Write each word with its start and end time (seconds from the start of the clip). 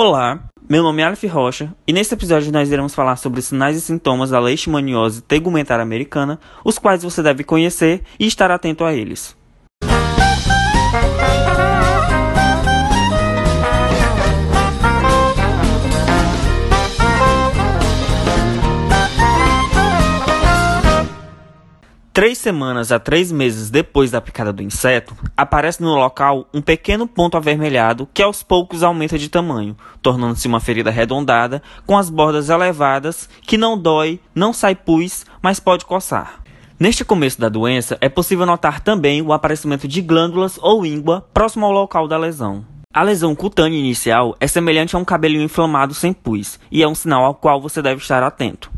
Olá, 0.00 0.38
meu 0.70 0.84
nome 0.84 1.02
é 1.02 1.04
Aleph 1.04 1.24
Rocha 1.24 1.74
e 1.84 1.92
neste 1.92 2.14
episódio 2.14 2.52
nós 2.52 2.70
iremos 2.70 2.94
falar 2.94 3.16
sobre 3.16 3.42
sinais 3.42 3.76
e 3.76 3.80
sintomas 3.80 4.30
da 4.30 4.38
leishmaniose 4.38 5.22
tegumentar 5.22 5.80
americana, 5.80 6.38
os 6.64 6.78
quais 6.78 7.02
você 7.02 7.20
deve 7.20 7.42
conhecer 7.42 8.04
e 8.16 8.24
estar 8.24 8.48
atento 8.48 8.84
a 8.84 8.94
eles. 8.94 9.36
Três 22.18 22.36
semanas 22.38 22.90
a 22.90 22.98
três 22.98 23.30
meses 23.30 23.70
depois 23.70 24.10
da 24.10 24.20
picada 24.20 24.52
do 24.52 24.60
inseto, 24.60 25.16
aparece 25.36 25.80
no 25.80 25.94
local 25.94 26.48
um 26.52 26.60
pequeno 26.60 27.06
ponto 27.06 27.36
avermelhado 27.36 28.08
que 28.12 28.20
aos 28.20 28.42
poucos 28.42 28.82
aumenta 28.82 29.16
de 29.16 29.28
tamanho, 29.28 29.76
tornando-se 30.02 30.48
uma 30.48 30.58
ferida 30.58 30.90
arredondada 30.90 31.62
com 31.86 31.96
as 31.96 32.10
bordas 32.10 32.48
elevadas 32.48 33.28
que 33.42 33.56
não 33.56 33.78
dói, 33.78 34.18
não 34.34 34.52
sai 34.52 34.74
pus, 34.74 35.24
mas 35.40 35.60
pode 35.60 35.84
coçar. 35.84 36.42
Neste 36.76 37.04
começo 37.04 37.40
da 37.40 37.48
doença, 37.48 37.96
é 38.00 38.08
possível 38.08 38.44
notar 38.44 38.80
também 38.80 39.22
o 39.22 39.32
aparecimento 39.32 39.86
de 39.86 40.02
glândulas 40.02 40.58
ou 40.60 40.84
íngua 40.84 41.24
próximo 41.32 41.66
ao 41.66 41.72
local 41.72 42.08
da 42.08 42.18
lesão. 42.18 42.66
A 42.92 43.04
lesão 43.04 43.32
cutânea 43.32 43.78
inicial 43.78 44.36
é 44.40 44.48
semelhante 44.48 44.96
a 44.96 44.98
um 44.98 45.04
cabelinho 45.04 45.44
inflamado 45.44 45.94
sem 45.94 46.12
pus 46.12 46.58
e 46.68 46.82
é 46.82 46.88
um 46.88 46.96
sinal 46.96 47.24
ao 47.24 47.36
qual 47.36 47.60
você 47.60 47.80
deve 47.80 48.02
estar 48.02 48.24
atento. 48.24 48.72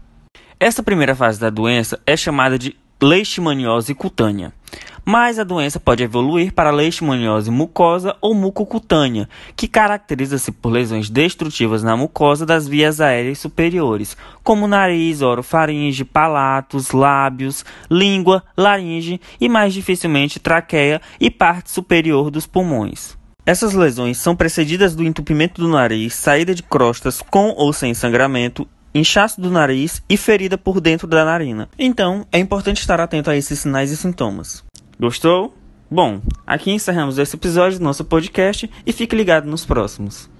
Essa 0.62 0.82
primeira 0.82 1.14
fase 1.14 1.40
da 1.40 1.48
doença 1.48 1.98
é 2.06 2.14
chamada 2.18 2.58
de 2.58 2.76
leishmaniose 3.02 3.94
cutânea. 3.94 4.52
Mas 5.04 5.38
a 5.38 5.44
doença 5.44 5.80
pode 5.80 6.02
evoluir 6.02 6.52
para 6.52 6.70
leishmaniose 6.70 7.50
mucosa 7.50 8.14
ou 8.20 8.34
mucocutânea, 8.34 9.28
que 9.56 9.66
caracteriza-se 9.66 10.52
por 10.52 10.70
lesões 10.70 11.08
destrutivas 11.08 11.82
na 11.82 11.96
mucosa 11.96 12.44
das 12.44 12.68
vias 12.68 13.00
aéreas 13.00 13.38
superiores, 13.38 14.16
como 14.44 14.68
nariz, 14.68 15.22
orofaringe, 15.22 16.04
palatos, 16.04 16.92
lábios, 16.92 17.64
língua, 17.90 18.42
laringe 18.56 19.20
e 19.40 19.48
mais 19.48 19.72
dificilmente 19.72 20.38
traqueia 20.38 21.00
e 21.18 21.30
parte 21.30 21.70
superior 21.70 22.30
dos 22.30 22.46
pulmões. 22.46 23.18
Essas 23.46 23.72
lesões 23.72 24.18
são 24.18 24.36
precedidas 24.36 24.94
do 24.94 25.02
entupimento 25.02 25.60
do 25.60 25.68
nariz, 25.68 26.14
saída 26.14 26.54
de 26.54 26.62
crostas 26.62 27.22
com 27.22 27.54
ou 27.56 27.72
sem 27.72 27.94
sangramento 27.94 28.68
inchaço 28.94 29.40
do 29.40 29.50
nariz 29.50 30.02
e 30.08 30.16
ferida 30.16 30.58
por 30.58 30.80
dentro 30.80 31.06
da 31.06 31.24
narina. 31.24 31.68
Então, 31.78 32.26
é 32.32 32.38
importante 32.38 32.80
estar 32.80 33.00
atento 33.00 33.30
a 33.30 33.36
esses 33.36 33.58
sinais 33.58 33.90
e 33.90 33.96
sintomas. 33.96 34.64
Gostou? 34.98 35.54
Bom, 35.90 36.20
aqui 36.46 36.70
encerramos 36.70 37.18
esse 37.18 37.36
episódio 37.36 37.78
do 37.78 37.84
nosso 37.84 38.04
podcast 38.04 38.70
e 38.86 38.92
fique 38.92 39.16
ligado 39.16 39.48
nos 39.48 39.64
próximos. 39.64 40.30